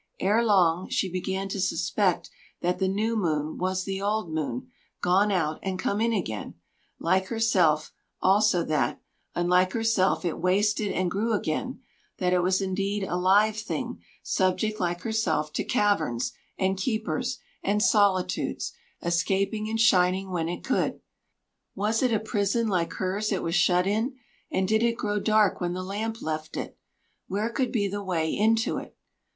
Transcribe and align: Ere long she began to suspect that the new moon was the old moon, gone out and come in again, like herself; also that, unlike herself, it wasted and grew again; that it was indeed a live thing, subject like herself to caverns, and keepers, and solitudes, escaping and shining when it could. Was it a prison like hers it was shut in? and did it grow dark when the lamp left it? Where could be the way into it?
Ere 0.19 0.43
long 0.43 0.89
she 0.89 1.07
began 1.11 1.47
to 1.47 1.59
suspect 1.61 2.31
that 2.61 2.79
the 2.79 2.87
new 2.87 3.15
moon 3.15 3.59
was 3.59 3.83
the 3.83 4.01
old 4.01 4.31
moon, 4.33 4.71
gone 4.99 5.31
out 5.31 5.59
and 5.61 5.77
come 5.77 6.01
in 6.01 6.11
again, 6.11 6.55
like 6.97 7.27
herself; 7.27 7.91
also 8.19 8.63
that, 8.63 8.99
unlike 9.35 9.73
herself, 9.73 10.25
it 10.25 10.39
wasted 10.39 10.91
and 10.91 11.11
grew 11.11 11.33
again; 11.33 11.81
that 12.17 12.33
it 12.33 12.39
was 12.41 12.63
indeed 12.63 13.03
a 13.03 13.15
live 13.15 13.55
thing, 13.59 14.01
subject 14.23 14.79
like 14.79 15.01
herself 15.01 15.53
to 15.53 15.63
caverns, 15.63 16.33
and 16.57 16.77
keepers, 16.79 17.37
and 17.61 17.83
solitudes, 17.83 18.73
escaping 19.03 19.69
and 19.69 19.79
shining 19.79 20.31
when 20.31 20.49
it 20.49 20.63
could. 20.63 20.99
Was 21.75 22.01
it 22.01 22.11
a 22.11 22.19
prison 22.19 22.67
like 22.67 22.93
hers 22.93 23.31
it 23.31 23.43
was 23.43 23.53
shut 23.53 23.85
in? 23.85 24.15
and 24.49 24.67
did 24.67 24.81
it 24.81 24.97
grow 24.97 25.19
dark 25.19 25.61
when 25.61 25.73
the 25.73 25.83
lamp 25.83 26.23
left 26.23 26.57
it? 26.57 26.75
Where 27.27 27.51
could 27.51 27.71
be 27.71 27.87
the 27.87 28.01
way 28.03 28.35
into 28.35 28.79
it? 28.79 28.97